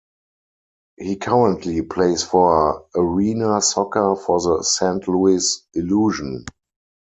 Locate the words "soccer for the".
3.61-4.63